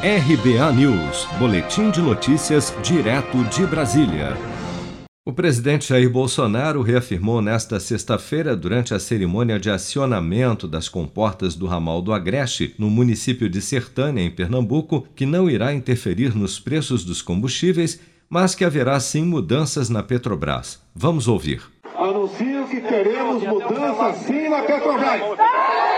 [0.00, 4.36] RBA News, Boletim de Notícias, direto de Brasília.
[5.26, 11.66] O presidente Jair Bolsonaro reafirmou nesta sexta-feira, durante a cerimônia de acionamento das comportas do
[11.66, 17.04] ramal do Agreste, no município de Sertânia, em Pernambuco, que não irá interferir nos preços
[17.04, 20.80] dos combustíveis, mas que haverá sim mudanças na Petrobras.
[20.94, 21.60] Vamos ouvir.
[21.96, 25.97] Anuncio que teremos mudanças sim na Petrobras.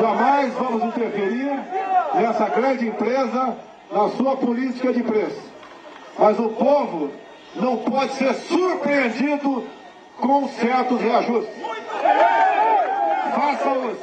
[0.00, 1.58] Jamais vamos interferir
[2.14, 3.56] nessa grande empresa
[3.90, 5.42] na sua política de preço.
[6.18, 7.10] Mas o povo
[7.54, 9.66] não pode ser surpreendido
[10.20, 11.54] com certos reajustes.
[13.34, 13.98] Faça-os,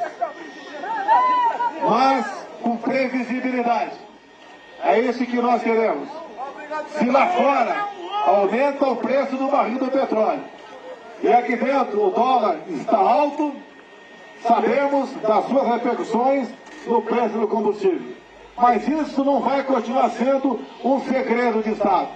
[1.88, 2.26] mas
[2.62, 3.92] com previsibilidade.
[4.84, 6.08] É isso que nós queremos.
[6.98, 7.88] Se lá fora
[8.26, 10.42] aumenta o preço do barril do petróleo
[11.22, 13.54] e aqui dentro o dólar está alto,
[14.42, 16.48] Sabemos das suas repercussões
[16.86, 18.14] no preço do combustível.
[18.56, 22.08] Mas isso não vai continuar sendo um segredo de Estado.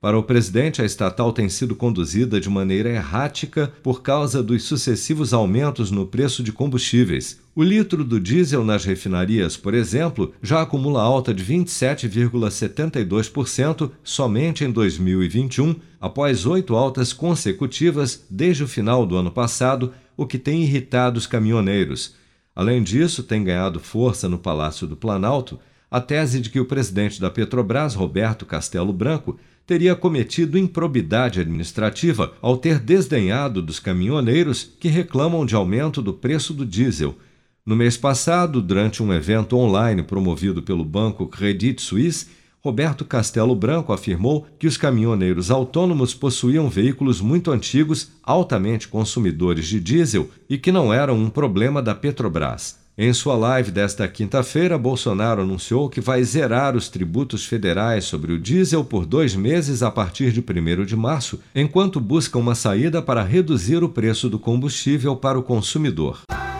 [0.00, 5.34] Para o presidente, a estatal tem sido conduzida de maneira errática por causa dos sucessivos
[5.34, 7.38] aumentos no preço de combustíveis.
[7.54, 14.72] O litro do diesel nas refinarias, por exemplo, já acumula alta de 27,72% somente em
[14.72, 21.18] 2021, após oito altas consecutivas desde o final do ano passado, o que tem irritado
[21.18, 22.14] os caminhoneiros.
[22.54, 25.58] Além disso, tem ganhado força no Palácio do Planalto
[25.90, 32.32] a tese de que o presidente da Petrobras, Roberto Castelo Branco, teria cometido improbidade administrativa
[32.40, 37.16] ao ter desdenhado dos caminhoneiros que reclamam de aumento do preço do diesel.
[37.64, 42.26] No mês passado, durante um evento online promovido pelo banco Credit Suisse,
[42.62, 49.80] Roberto Castelo Branco afirmou que os caminhoneiros autônomos possuíam veículos muito antigos, altamente consumidores de
[49.80, 52.78] diesel e que não eram um problema da Petrobras.
[52.98, 58.38] Em sua live desta quinta-feira, Bolsonaro anunciou que vai zerar os tributos federais sobre o
[58.38, 63.22] diesel por dois meses a partir de 1 de março, enquanto busca uma saída para
[63.22, 66.20] reduzir o preço do combustível para o consumidor.